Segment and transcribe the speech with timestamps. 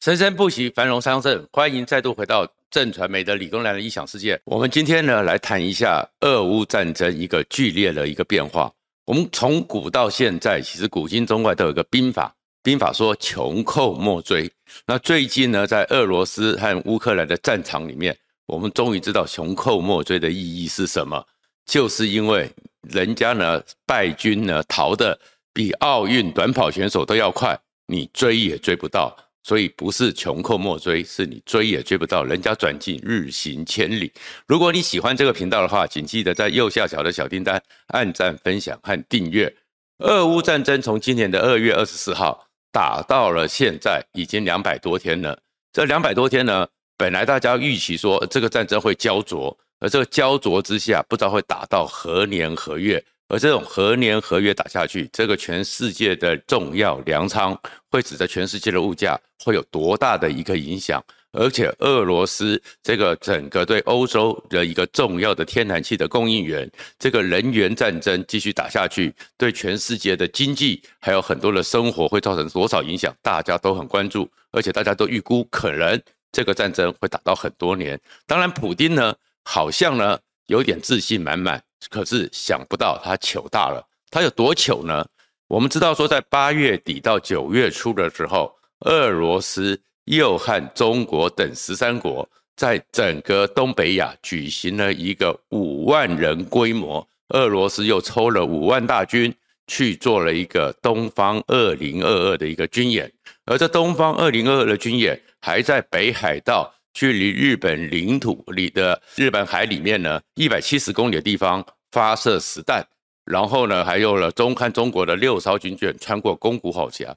[0.00, 1.46] 生生不息，繁荣昌盛。
[1.52, 4.40] 欢迎再度回到正传媒的理工男的异想世界。
[4.44, 8.72] 我们今天呢，来谈一下俄乌战争一个剧烈的一个变化。
[9.04, 14.50] 我们从古到现在，其实古今中外都有一个兵法，兵法说穷寇莫追。
[14.86, 21.22] 那最近呢，在俄罗斯和乌克兰的战场里面，我们终于知道穷寇莫追的意义是什么，
[21.66, 22.50] 就是因为
[22.88, 25.18] 人家呢败军呢逃得
[25.52, 27.54] 比奥运短跑选手都要快，
[27.86, 29.14] 你追也追不到。
[29.42, 34.12] 所以不是穷寇莫追，是你追也追不到，人家转进日行千里。
[34.46, 39.54] 如果你喜欢这个频道的话，请记得在右下角的小叮当按赞、分享和订阅。
[39.98, 45.38] 俄乌战争从今年的二月二十四号打到了现在，已经两百多天了。
[45.72, 53.02] 这两百多天呢，本来大家预期说这个战争会焦灼，而这个焦灼之下，不知道会打到何年何月。
[53.30, 57.56] 而这种何年何月打下去，这个全世界的重要粮仓
[57.88, 61.02] 会使得全世界的物价会有多大的一个影响？
[61.32, 73.14] 而且俄罗斯这个整个对欧洲的一个重要的天然气的供应源，这个能源战争继续打下去，对全世界的经济还有很多的生活会造成多少影响？
[73.22, 78.00] 大家都很关注，而且大家都预估可能这个战争会打到很多年。
[78.26, 81.62] 当然，普丁呢，好像呢有点自信满满。
[81.88, 85.06] 可是想不到他糗大了，他有多糗呢？
[85.48, 99.34] 我们知道说，在八月底到九月初的时候，俄罗斯又和中国等十三国在整个东北亚举行了一个五万人规模，俄罗斯又抽了五万大军
[99.66, 103.10] 去做了一个东方二零二二的一个军演，
[103.46, 106.72] 而这东方二零二二的军演还在北海道。
[106.92, 112.86] 距离日本领土里的日本海里面呢，一百七十公里的地方发射实弹，
[113.24, 117.16] 然后呢，还有了中看中国的六艘军舰穿过宫古海峡，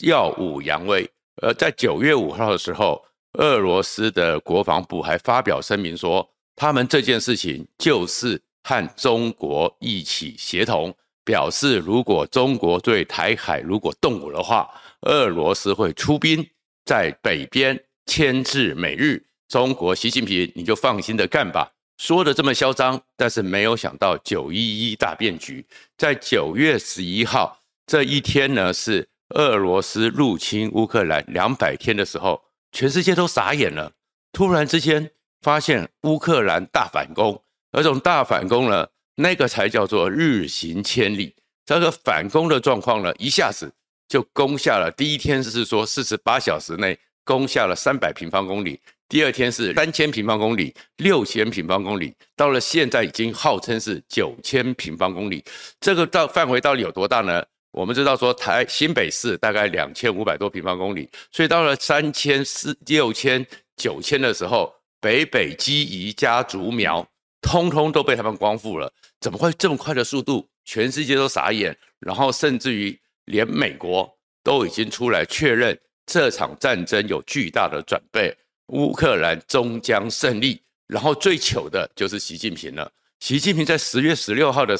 [0.00, 1.08] 耀武扬威。
[1.40, 3.02] 而在九月五号的时候，
[3.38, 10.94] 俄罗斯的国防部还发表声明说，他们这件事情就是和中国一起协同，
[11.24, 14.68] 表示如果中国对台海如果动武的话，
[15.02, 16.46] 俄罗斯会出兵
[16.84, 17.82] 在北边。
[18.06, 21.72] 牵制美日，中国习近平你就放心的干吧。
[21.98, 25.64] 说的这么嚣张，但是没有想到九一一大变局，
[25.96, 32.42] 在九月十一号这一天呢，是俄罗斯入侵乌克兰两百天的时候，
[32.72, 33.92] 全世界都傻眼了。
[34.32, 35.10] 突然之间
[35.42, 37.40] 发现乌克兰大反攻，
[37.70, 41.36] 而这种大反攻呢，那个才叫做日行千里。
[41.64, 43.72] 这个反攻的状况呢，一下子
[44.08, 44.90] 就攻下了。
[44.90, 46.98] 第一天是说四十八小时内。
[47.24, 55.44] 攻下了三百平方公里，第二天是三千平方公里、六千平方公里，到了现在已经号称是九千平方公里。
[55.80, 57.44] 这个到范围到底有多大呢？
[57.72, 63.46] 我们知道说台新北市大概两千五百多平方公里，所以到了三千四、六千、
[63.76, 67.06] 九千的时候，北北基宜加竹苗，
[67.40, 68.92] 通通都被他们光复了。
[69.20, 70.46] 怎么会这么快的速度？
[70.64, 74.08] 全世界都傻眼，然后甚至于连美国
[74.44, 75.78] 都已经出来确认。
[76.06, 78.36] 这场战争有巨大的准备，
[78.68, 80.60] 乌克兰终将胜利。
[80.88, 82.90] 然后最糗的就是习近平了。
[83.20, 84.78] 习近平在十月十六号的，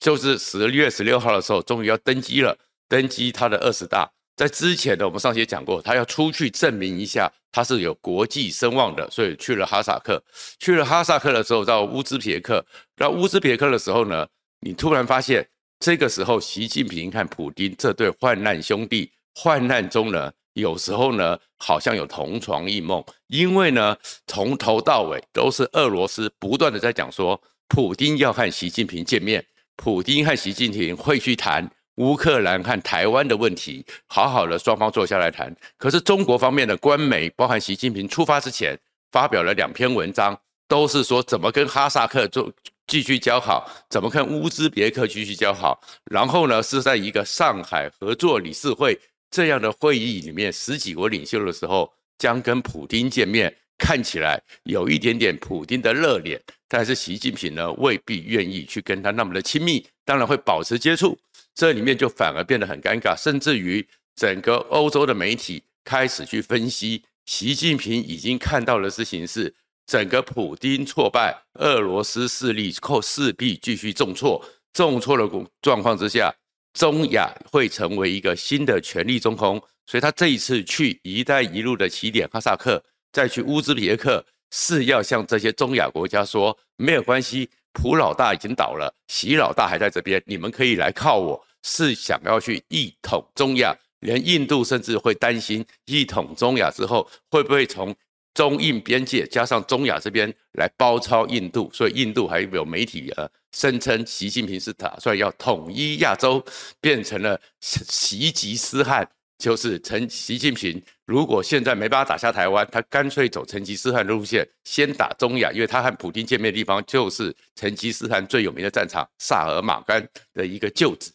[0.00, 2.56] 就是十月十六号的时候，终于要登基了，
[2.88, 4.10] 登基他的二十大。
[4.34, 10.22] 在之前的我们上期也讲过，他要出去证明一下他是有国际声望的，所以去了哈萨克。
[10.58, 12.64] 去了哈萨克的时候，到乌兹别克。
[12.96, 14.26] 到乌兹别克的时候呢，
[14.60, 15.46] 你突然发现，
[15.80, 20.32] 这个时候习近平和普丁这对患难兄弟，患难中呢。
[20.54, 23.96] 有时候呢，好像有同床异梦，因为呢，
[24.26, 29.44] 从头到尾都是俄罗斯不断的在讲说，普丁要和习近平见面，
[29.76, 35.54] 普丁和习近平会去谈乌克兰和台湾的问题，好好的双方坐下来谈。
[35.78, 38.78] 可是中国方面的官媒，包含习近平出发之前
[39.10, 42.52] 发表了两篇文章，都是说怎么跟哈萨克做
[42.86, 45.80] 继续交好，怎么跟乌兹别克继续交好，
[46.10, 48.98] 然后呢，是在一个上海合作理事会。
[49.32, 61.18] 这样的会议里面，十几国领袖的时候将跟普丁见面，看起来有一点点普丁的热脸，但是习近平呢未必愿意去跟他那么的亲密，当然会保持接触，
[61.54, 63.84] 这里面就反而变得很尴尬，甚至于
[64.14, 69.54] 整个欧洲的媒体开始去分析，习近平已经看到的事情是，
[69.86, 75.26] 整个普丁挫败，俄罗斯势力后势必继续重挫，重挫的
[75.62, 76.34] 状况之下。
[76.72, 82.82] 中亚会成为一个新的权力中空，所以他这一次去“一带一路”的起点哈萨克，
[83.12, 91.44] 再去乌兹别克，是要向这些中亚国家说：没有关系，普老大已经倒了，习老大还在这边，你们可以来靠我。
[91.64, 97.94] 是想要去一统中亚，连印度甚至会担心一统中亚之后会不会从
[98.34, 106.44] 中印边界加上中亚这边来包抄印度，所以印度还有媒体呃声称习近平是打算要统一亚洲，
[106.80, 107.84] 变成了成
[108.32, 109.08] 吉思汗。
[109.38, 121.10] 就是成习近平，如果现在没办法打下台湾，他干脆走成吉思汗的路线，先打中亚，因为他和普京见面的地方就是成吉思汗最有名的战场萨尔马干的一个旧址。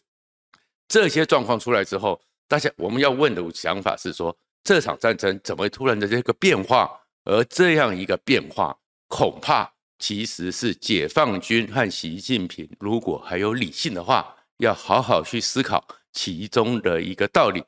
[0.88, 7.00] 这些状况出来之后，大家我们要问的想法是说，这场战争怎么突然的这个变化？
[7.28, 8.74] 而这样一个变化，
[9.06, 17.62] 恐怕其实是解放军和习近平如果还有理性的话，要好好去思考其中的一个道理。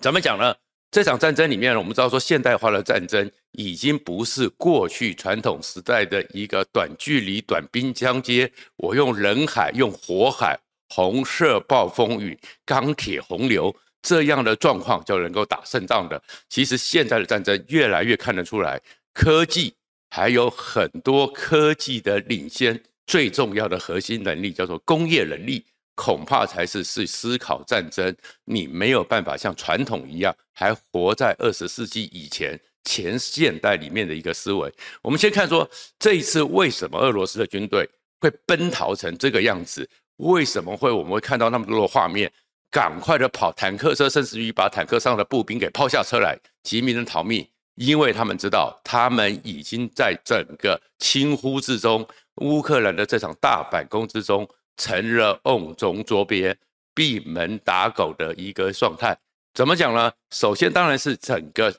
[0.00, 0.54] 怎么讲呢？
[0.90, 10.58] 这场战争里面，我们知道说，现代化的战争已经不是过去传统时代的一个短距离、短兵相接，我用人海、用火海、
[10.88, 13.74] 红色暴风雨、钢铁洪流
[14.04, 16.22] 这样的状况就能够打胜仗的。
[16.48, 18.80] 其实现在的战争越来越看得出来，
[19.12, 19.74] 科技
[20.10, 25.64] 还有很多科技的领先，最重要的核心能力叫做工业能力。
[25.96, 28.12] 恐怕才是是思考战争，
[28.46, 34.72] 你没有办法像传统一样还活在二十世纪以前前现代里面的一个思维。
[35.02, 37.88] 我们先看说这一次为什么俄罗斯的军队
[38.20, 39.88] 会奔逃成这个样子？
[40.16, 42.28] 为什么会我们会看到那么多的画面？
[42.74, 52.04] 赶快的跑坦克车，甚至于把坦克上的步兵给抛下车来，急忙的逃命，因为他们知道他们已经在整个轻忽之中，
[52.38, 54.44] 乌克兰的这场大反攻之中。
[54.76, 56.58] 成了瓮中捉鳖、
[56.96, 59.16] 闭门打狗的一个状态。
[59.54, 60.10] 怎么讲呢？
[60.32, 61.72] 首先当然是整个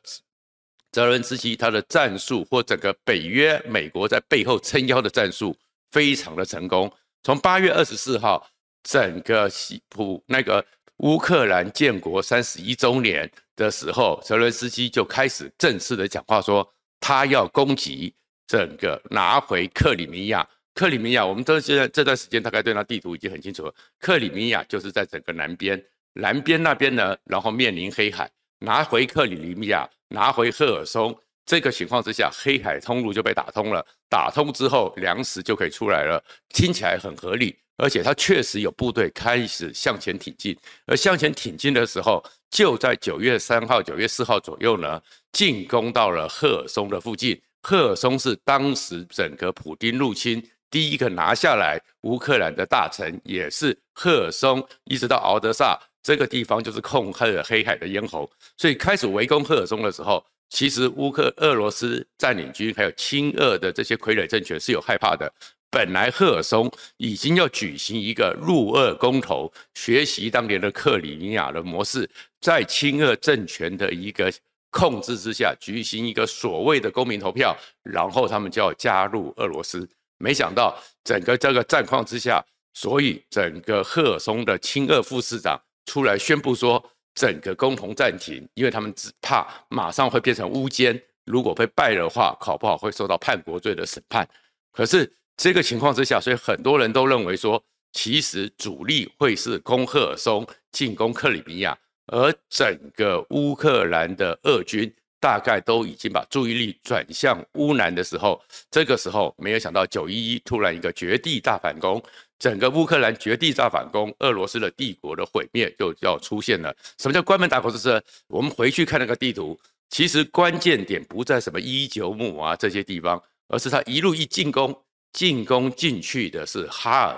[0.93, 5.53] 泽伦斯基他的战术，或整个北约美国在背后撑腰的战术
[5.91, 6.89] 非常的成功。
[7.21, 8.47] 从八月二十四号，
[8.81, 10.65] 整个西普那个
[10.97, 16.67] 乌克兰建国三十一周年的时候，泽伦斯基就开始正式的讲话说，
[16.99, 18.13] 他要攻击
[18.47, 20.47] 整个拿回克里米亚。
[20.73, 23.73] 克里米亚，我们都现在这段时间大概对那地图已经很清楚了。
[23.99, 25.81] 克里米亚就是在整个南边，
[26.13, 33.85] 南边那边呢，然后面临黑海，拿回克里米亚，拿回赫尔松，这个情况之下，黑海通路就被打通了。
[34.09, 37.57] 打通之后，粮食就可以出来了，听起来很合理。
[37.77, 45.01] 而且他确实有部队开始向前挺进，而向前挺进的时候，就在九月三号、九月四号左右呢，
[45.31, 47.39] 进攻到了赫尔松的附近。
[47.61, 50.41] 赫尔松是当时整个普丁入侵。
[50.69, 58.29] 第一个拿下来乌克兰的大城，也是赫尔松，一直到敖德萨这个地方，就是控制黑海的咽喉。
[58.57, 65.31] 所以开始围攻赫尔松的时候，其实乌克俄罗斯占领军还有亲俄的这些傀儡政权是有害怕的。
[65.75, 74.31] 本来赫尔松已经要举行一个入俄公投，学习当年的克里米亚的模式，在亲俄政权的一个
[74.71, 79.85] 控制之下，举行一个所谓的公民投票，然后他们就要加入俄罗斯。
[80.17, 82.41] 没想到整个这个战况之下，
[82.73, 86.81] 所以整个赫尔松的亲俄副市长出来宣布说，
[87.15, 94.25] 整个公投暂停，因为他们只怕马上会变成乌奸，如果被败的话，考不好会受到叛国罪的审判。
[94.71, 101.77] 可是这个情况之下，所以很多人都认为说，其实主力会是攻赫尔松，进攻克里米亚，
[102.07, 104.93] 而整个乌克兰的俄军。
[105.17, 108.39] 大概都已经把注意力转向乌南的时候，
[108.69, 111.99] 这个时候没有想到九一一突然一个绝地大反攻，
[112.37, 116.75] 整个乌克兰绝地大反攻，俄罗斯的帝国的毁灭就要出现了。
[116.99, 117.71] 什么叫关门打狗？
[117.71, 124.79] 就是我们回去看那个地图，其实关键点不在什么伊久姆啊这些地方，而是他一路一进攻，
[125.15, 127.17] 进攻进去的是哈尔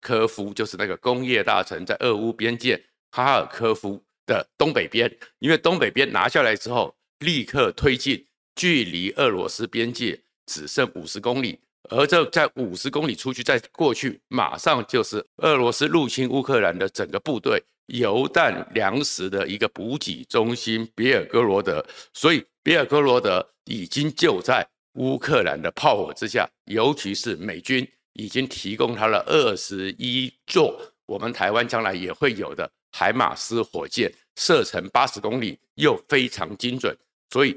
[0.00, 6.94] 科夫，就是那个工业大城，在俄乌边界哈尔科夫的东北边，因为东北边拿下来之后。
[7.20, 8.24] 立刻推进，
[8.54, 11.58] 距离俄罗斯边界只剩五十公里，
[11.90, 21.84] 而这在五十公里出去，再过去，马上就是俄罗斯入侵乌克兰的整个部队、油弹、粮食的一个补给中心——别尔哥罗德。
[22.14, 24.64] 所以，别尔哥罗德已经就在
[24.98, 30.76] 乌克兰的炮火之下，尤其是美军已经提供他了二十一座，
[31.06, 36.96] 我们台湾将来也会有的海马斯火箭，射程八十公里，又非常精准。
[37.30, 37.56] 所以，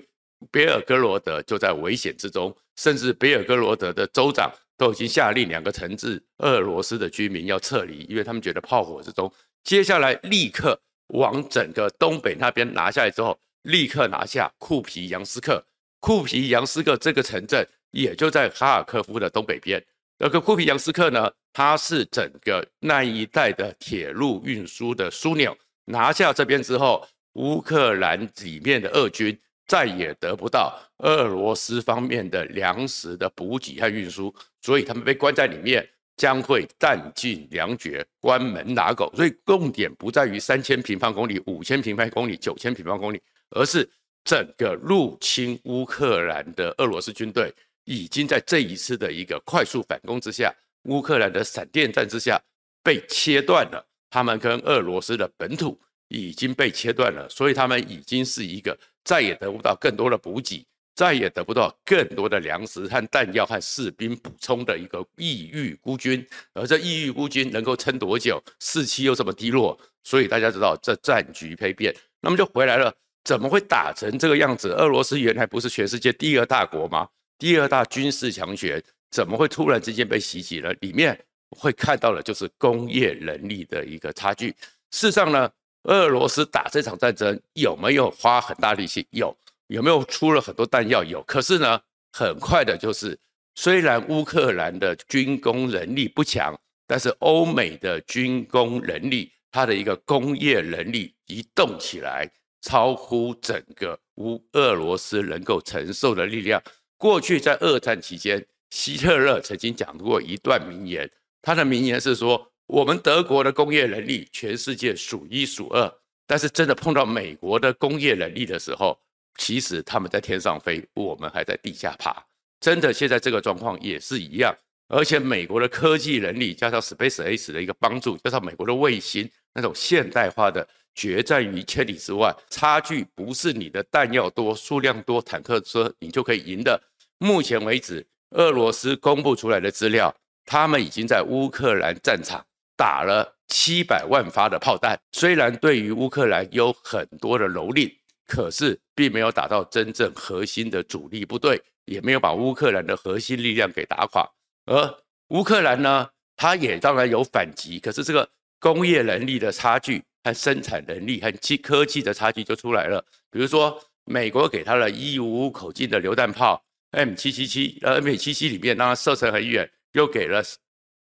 [0.51, 9.31] 别尔哥罗德就在危险之中，甚至别尔哥罗德的州长都已经下令两个城市俄罗斯的居民要撤离，因为他们觉得炮火之中，
[9.63, 15.65] 接下来立刻往整个东北那边拿下来之后，立刻拿下库皮扬斯克。
[16.01, 19.81] 库皮扬斯克这个城镇也就在哈尔科夫的东北边。
[20.17, 25.55] 那个库皮扬斯克呢，它是整个那一带的铁路运输的枢纽。
[25.85, 39.11] 拿下这边之后，乌克兰里面的俄军再也得不到俄罗斯方面的粮食的补给和运输，所以他们被关在里面，将会弹尽粮绝，关门打狗。
[39.15, 43.87] 所以重点不在于三千平方公里、五千平方公里、九千平方公里，而是
[44.23, 47.53] 整个入侵乌克兰的俄罗斯军队
[47.85, 52.41] 已经在这一次的一个快速反攻之下，乌克兰的闪电战之下
[52.83, 55.79] 被切断了，他们跟俄罗斯的本土。
[56.13, 66.27] 已经被切断了，所以他们已经是一个再也得不到更多的补给，再也得不到更多的粮食和弹药和士兵补充的一个异域孤军。
[66.53, 68.43] 而这异域孤军能够撑多久？
[68.59, 71.95] 士气又这么低落，所以大家知道这战局丕变。
[72.19, 74.69] 那么就回来了，怎么会打成这个样子？
[74.69, 77.07] 俄罗斯原来不是全世界第二大国吗？
[77.37, 80.73] 第二大军事强权，怎么会突然之间被袭击了？
[80.81, 84.49] 里面会看到的就是工业能力的一个差距。
[84.91, 85.49] 事实上呢？
[85.85, 89.07] 俄罗斯打这场战争有没有花很大力气？
[89.09, 89.35] 有，
[89.65, 91.03] 有没有出了很多弹药？
[91.03, 91.23] 有。
[91.23, 93.17] 可是呢，很快的就是，
[93.55, 102.29] 虽然乌克兰的军工能力不强，但是欧美的军工能力，它的一个工业能力一动起来，
[102.61, 106.61] 超乎整个乌俄罗斯能够承受的力量。
[106.97, 111.09] 过去在二战期间，希特勒曾经讲过一段名言，
[111.41, 112.47] 他的名言是说。
[112.67, 115.93] 我们德国的工业能力全世界数一数二，
[116.25, 118.97] 但是真的碰到美国的工业能力的时候，
[119.35, 122.25] 其实他们在天上飞，我们还在地下爬。
[122.61, 124.55] 真的，现在这个状况也是一样。
[124.87, 132.35] 而且美国的科技能力加上 SpaceX 的一个帮助，加上美国的卫星那种现代化的，决战于千里之外。
[132.49, 136.81] 差距不是你的弹药多、数量多、坦克车你就可以赢的。
[137.17, 140.13] 目前为止，俄罗斯公布出来的资料，
[140.45, 142.45] 他们已经在乌克兰战场。
[142.77, 147.93] 打了七百万发的炮弹，虽然对于乌克兰有很多的蹂躏，
[148.25, 154.27] 可是并没有打到真正核心的主力部队，也没有把乌克兰的核心力量给打垮。
[154.65, 158.27] 而乌克兰呢，它也当然有反击，可是这个
[158.59, 163.03] 工业能力的差距和生产能力和技科技的差距就出来了。
[163.29, 170.43] 比如说，美国给他了一五五口径的榴弹炮 M 七七七，呃，M 七七里面让它射程很远，又给了。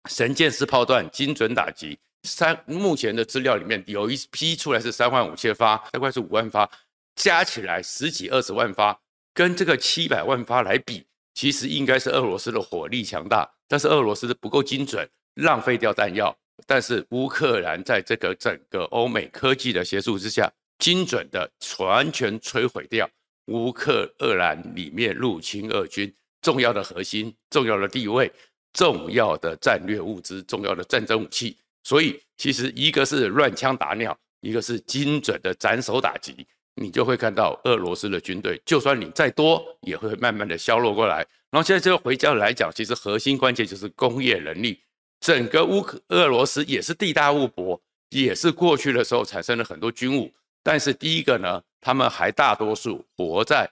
[0.08, 6.70] 神剑式炮弹精准打击，三目前的资料里面有一批出来是三万五千发，大概是五万发，
[7.16, 8.98] 加起来十几二十万发，
[9.34, 16.34] 跟这个七百万发来比，其实应该是俄罗斯的火力强大，但是俄罗斯不够精准，浪费掉弹药。
[16.66, 23.08] 但是乌克兰在这个整个欧美科技的协助之下，精准的完全摧毁掉
[23.46, 26.12] 乌克兰里面入侵俄军
[26.42, 28.30] 重要的核心、重要的地位。
[28.74, 41.26] 重要的战略物资、重要的战争武器，所以其实一个是乱枪打鸟，一个是精准的斩首打击，你就会看到俄罗斯的军队，就算你再多，也会慢慢的消弱过来。
[41.50, 44.78] 然后现在这个回家来讲，其实核心关键就是工业能力。
[45.20, 50.32] 整个乌克俄罗斯也是地大物博，也是过去的时候产生了很多军武，
[50.62, 53.70] 但是第一个呢，他们还大多数活在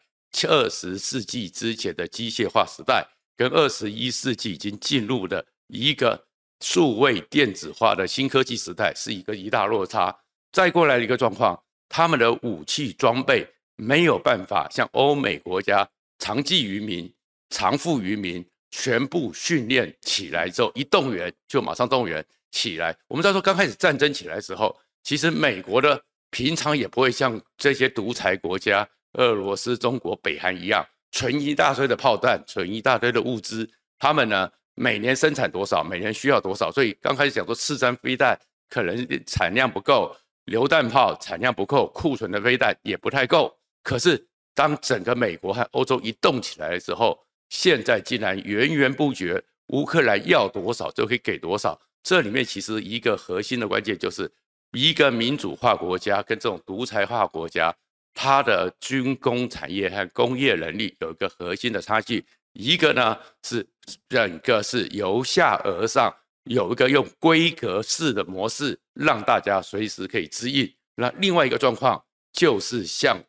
[0.49, 3.07] 二十世纪之前的机械化时代。
[3.38, 6.19] 跟二十一世纪已经进入的一个
[6.62, 10.19] 数位电子化的新科技时代，是一个一大落差。
[10.53, 15.87] 再过来的一个状况，他们的武器装备没有办法像欧美国家
[16.19, 17.12] 长技于民、
[17.50, 18.43] 长富于民，
[18.78, 22.95] 全部训练起来之后，一动员就马上动员起来。
[23.09, 25.99] 我们在说刚开始战争起来的时候，其实美国的
[26.30, 30.87] 平常也不会像这些独裁国家，俄罗斯、中国、北韩一样。
[31.11, 33.66] 存一大堆的炮弹，存一大堆的物资，
[33.99, 40.14] 他们呢每年生产多少，每年需要多少，所以刚开始讲说刺针飞弹可能产量不够，
[40.45, 43.56] 榴弹炮产量不够，库存的飞弹也不太够。
[43.83, 44.23] 可是
[44.54, 47.18] 当整个美国和欧洲一动起来的时候，
[47.49, 51.81] 现在竟然源源不绝，乌克兰要多少就可以给多少。
[52.03, 54.31] 这里面其实一个核心的关键就是
[54.73, 57.75] 一个民主化国家跟这种独裁化国家。
[58.19, 62.25] 它的军工产业和工业能力有一个核心的差距，
[62.55, 63.67] 一个呢是
[64.09, 66.11] 整个是由下而上，
[66.45, 70.73] 有一个用规格式的模式，让大家随时可以支应。
[70.95, 73.23] 那另外一个状况就是像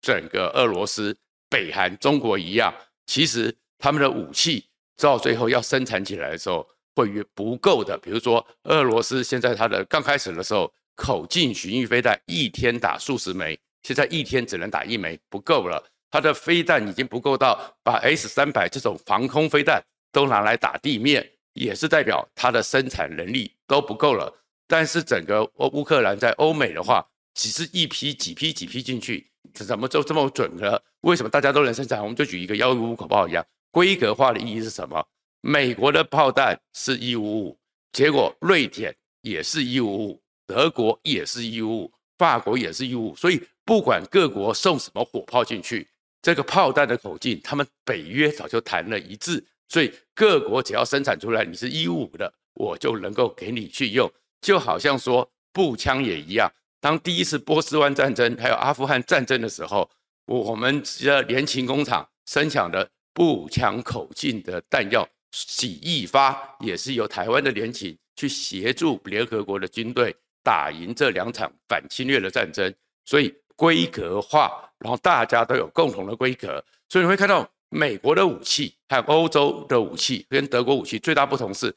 [0.00, 1.14] 整个俄罗斯、
[1.50, 2.72] 北韩、中国一样，
[3.06, 4.64] 其实他们的武器
[4.96, 7.98] 到最后要生产起来的时候会有不够的。
[7.98, 13.58] 比如说俄罗斯现在它的刚开始的时候，口径巡弋飞弹一天打数十枚。
[13.82, 15.84] 现在一天只能打一枚，不够了。
[16.10, 19.82] 它的飞弹已经不够到把 S 三百这种防空飞弹
[20.12, 24.32] 都拿来打地面，也是代表它的生产能力都不够了。
[24.66, 30.78] 但是整个乌乌克兰在欧美的话，只是一批几批几批进去，怎么就这么准呢？
[31.02, 32.02] 为什么大家都能生产？
[32.02, 35.06] 我们就举一个幺五五口炮一样，规格化的意义是什么？
[35.40, 37.58] 美国的炮弹是一五五，
[37.92, 45.86] 结果瑞典也是一五五，德国也是一五五，法国也是一五五，所以不管各国送什么火炮进去，
[46.20, 56.50] 这个炮弹的口径，他们北约早就谈了一致，所以各国只要生产出来你是一五五的，我就能够给你去用，就好像说步枪也一样，
[56.84, 59.90] 当第一次波斯湾战争还有阿富汗战争的时候，
[60.26, 65.08] 我们的联勤工厂生产的步枪口径的弹药。
[65.30, 72.72] 几亿发也是由台湾的联勤去协助联合国的军队打赢这两场反侵略的战争，
[73.06, 81.74] 所以规格化，然后大家都有共同的规格，所以你会看到美国的武器和欧洲的武器跟德国武器最大不同是，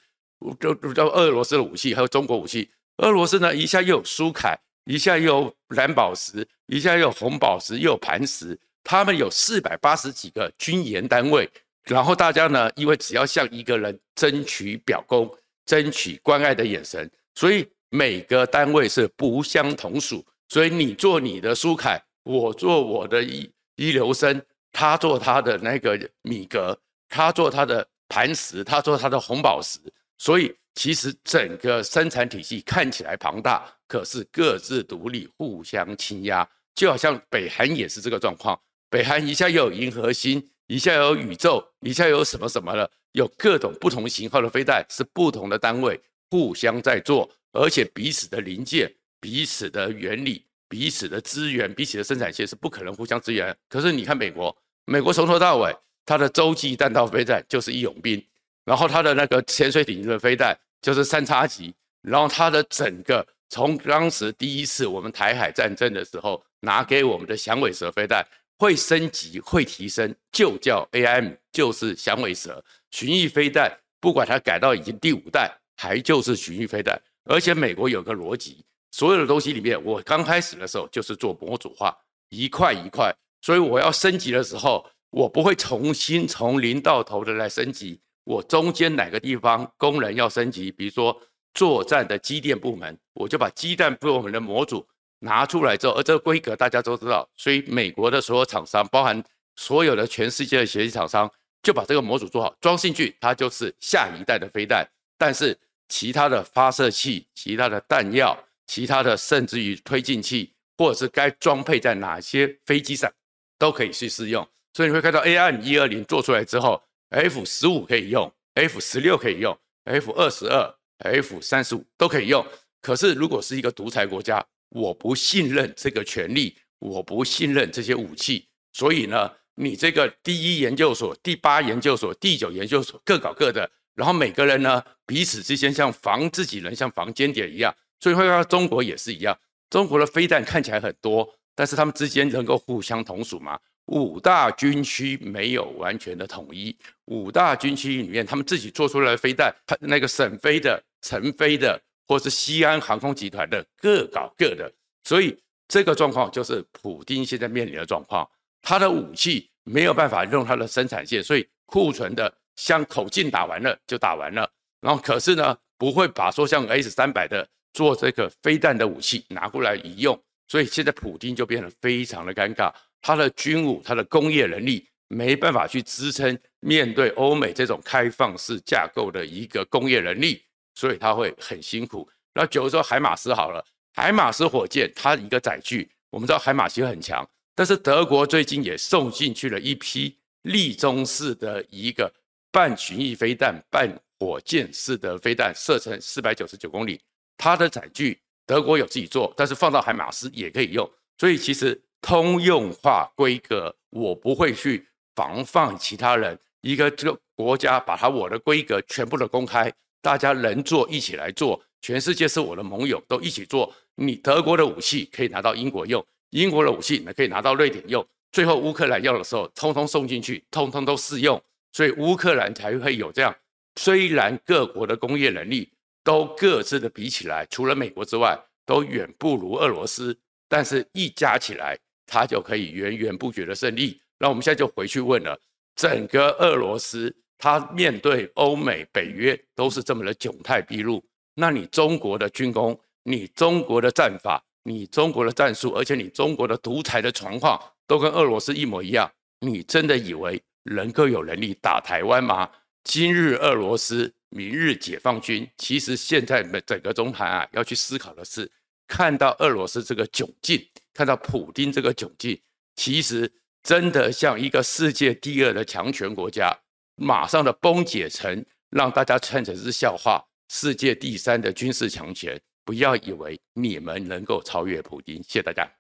[0.59, 4.55] 就就俄罗斯的武器还有中国武器，俄罗斯呢一下又有苏凯，
[4.87, 11.47] 一下又蓝宝石，一下又红宝石，又磐石，他们有四百八十几个军研单位。
[11.83, 15.29] 然后大家呢，因为只要向一个人争取表功、
[15.65, 20.25] 争取关爱的眼神，所以每个单位是不相同属。
[20.47, 24.41] 所以你做你的苏凯，我做我的一一流生，
[24.71, 26.77] 他做他的那个米格，
[27.09, 29.79] 他做他的磐石，他做他的红宝石。
[30.17, 36.47] 所以其实整个生产体系看起来庞大，可是各自独立，互相倾压。
[36.75, 38.57] 就好像北韩也是这个状况，
[38.87, 40.47] 北韩一下又有银河星。
[40.67, 45.97] 一下有宇宙，一下有什么什么了，有各种不同型号的飞弹，是不同的单位
[46.29, 53.55] 互相在做，而且彼此的零件、彼此的原理、彼此的资源、彼此的生产线是不可能互相支援。
[53.69, 54.53] 可是你看美国，
[54.83, 55.73] 美国从头到尾，
[56.05, 58.21] 它的洲际弹道飞弹就是义勇兵，
[58.65, 60.53] 然后它的那个潜水艇的飞弹
[60.87, 68.25] 就是三叉戟，然后它的整个从当时第一次我们台海战争的时候拿给我们的响尾蛇飞弹。
[68.57, 73.69] 会升级，会提升，就叫 AM，就是响尾蛇巡弋飞弹。
[73.99, 76.97] 不管它改到已经第五代，还就是巡弋飞弹。
[77.25, 81.93] 而且美国有个逻辑，所有的东西里面，我刚开始的时候就是做模组化，
[82.29, 83.13] 一块一块。
[83.41, 87.99] 所以我要升级的时候，我不会重新从零到头的来升级。
[88.27, 91.17] 我中间哪个地方工人要升级，比如说
[91.53, 94.85] 作战的机电部门，我就把机电部门的模组。
[95.19, 99.23] 拿出来之后，而这个规格大家都知道，所以美国的所有厂商，包含
[99.55, 101.31] 所有的全世界的协力厂商，
[101.63, 104.85] 就把这个模组做好，装进去，它就是下一代的飞弹。
[105.17, 108.37] 但是其他的发射器、其他的弹药、
[108.67, 113.11] 其他的甚至于推进器，或者是该装配在哪些飞机上，
[113.57, 114.47] 都可以去试用。
[114.73, 122.45] 所以你会看到 AIM 一二零做出来之后，F 十五可以用，F 十六可以用，F 二十二、F 三十五都可以用。
[122.81, 139.37] 可是如果是一个独裁国家，我不信任这个权力，我不信任这些武器，所以呢，你这个第一研究所、第八研究所、第九研究所各搞各的，然后每个人呢彼此之间像防自己人、像防间谍一样，所以会看到中国也是一样，
[139.69, 143.59] 中国的飞弹看起来很多，但是他们之间能够互相同属吗？
[143.87, 146.73] 五大军区没有完全的统一，
[147.05, 151.77] 五大军区里面他们自己做出来的飞弹，那个沈飞的、陈飞的。
[152.09, 154.71] 或是西安航空集团的各搞各的，
[155.03, 158.25] 所以这个状况就是普丁现在面临的状况。
[158.61, 172.71] 他的武器没有办法用他的生产线，所以库存的像口径打完了就打完了，然后可是呢不会把说像 S 三百的做这个飞弹的武器拿过来一用，所以现在普丁就变得非常的尴尬。
[173.01, 180.41] 他的军武、他的工业能力没办法去支撑面对欧美这种开放式架构的一个工业能力。
[180.79, 182.07] 所以它会很辛苦。
[182.35, 192.13] 那比如说海马斯好了，海马斯火箭它一个载具，我们知道海马斯很强，但是德国最近也送进去了一批立中式的一个
[192.51, 197.01] 半巡弋飞弹、半火箭式的飞弹，射程四百九十九公里。
[197.39, 200.87] 它的载具德国有自己做，但是放到海马斯也可以用。
[201.17, 206.37] 所以其实通用化规格，我不会去防范其他人。
[206.61, 209.71] 一个这个国家把它我的规格全部的公开。
[210.01, 213.73] 大家能做一起来做，全世界是我的盟友，都一起做。
[213.95, 218.05] 你德国的武器可以拿到英国用，英国的武器呢可以拿到瑞典用。
[218.31, 221.41] 最后乌克兰要的时候，通通送进去，通通都适用。
[221.73, 223.35] 所以乌克兰才会有这样。
[223.75, 225.69] 虽然各国的工业能力
[226.03, 234.01] 都各自的比起来，除了美国之外，都远不如俄罗斯，但是一加起来，他就可以源源不绝的胜利。
[234.17, 235.39] 那我们现在就回去问了，
[235.75, 237.15] 整个俄罗斯。
[237.39, 240.99] 他面对欧美、北约都是这么的窘态毕露，
[241.35, 249.07] 那你中国的军工，你中国的战法，你中国的战术，而且你中国的独裁的状况都跟俄罗斯一模一样，
[249.41, 252.49] 你真的以为能够有能力打台湾吗？
[252.83, 255.47] 今日俄罗斯，明日解放军。
[255.59, 258.51] 其实现在整个中台啊，要去思考的是，
[258.87, 260.59] 看到俄罗斯这个窘境，
[260.97, 262.41] 看到普京这个窘境，
[262.75, 263.31] 其实
[263.61, 266.51] 真的像一个世界第二的强权国家，
[266.95, 272.41] 马上的崩解成让大家看成是笑话，世界第三的军事强权。
[272.65, 275.71] 不要以为你们能够超越普京，谢谢大家。